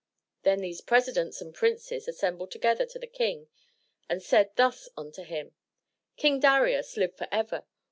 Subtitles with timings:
[0.41, 3.49] Then these presidents and princes assembled together to the King
[4.09, 5.53] and said thus unto him:
[6.17, 7.65] "King Darius, live forever!